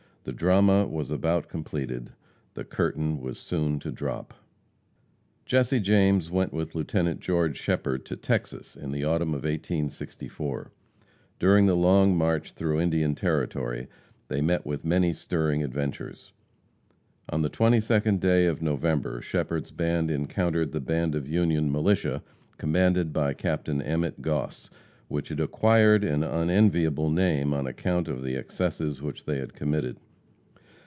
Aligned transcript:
The 0.23 0.31
drama 0.31 0.85
was 0.87 1.09
about 1.09 1.47
completed; 1.49 2.11
the 2.53 2.63
curtain 2.63 3.19
was 3.21 3.39
soon 3.39 3.79
to 3.79 3.91
drop. 3.91 4.35
Jesse 5.47 5.79
James 5.79 6.29
went 6.29 6.53
with 6.53 6.75
Lieutenant 6.75 7.21
George 7.21 7.57
Shepherd 7.57 8.05
to 8.05 8.15
Texas 8.15 8.75
in 8.77 8.91
the 8.91 9.03
autumn 9.03 9.29
of 9.29 9.43
1864. 9.45 10.71
During 11.39 11.65
the 11.65 11.75
long 11.75 12.15
march 12.15 12.51
through 12.51 12.77
the 12.77 12.83
Indian 12.83 13.15
Territory, 13.15 13.87
they 14.27 14.41
met 14.41 14.63
with 14.63 14.85
many 14.85 15.11
stirring 15.11 15.63
adventures. 15.63 16.33
On 17.29 17.41
the 17.41 17.49
22d 17.49 18.19
day 18.19 18.45
of 18.45 18.61
November, 18.61 19.23
Shepherd's 19.23 19.71
band 19.71 20.11
encountered 20.11 20.71
the 20.71 20.79
band 20.79 21.15
of 21.15 21.27
Union 21.27 21.71
militia, 21.71 22.21
commanded 22.59 23.11
by 23.11 23.33
Captain 23.33 23.81
Emmett 23.81 24.21
Goss, 24.21 24.69
which 25.07 25.29
had 25.29 25.39
acquired 25.39 26.03
an 26.03 26.21
unenviable 26.21 27.09
name 27.09 27.55
on 27.55 27.65
account 27.65 28.07
of 28.07 28.21
the 28.21 28.35
excesses 28.35 29.01
which 29.01 29.25
they 29.25 29.39
had 29.39 29.55
committed. 29.55 29.97